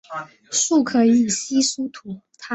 [0.49, 2.23] 树可以算是稀疏图。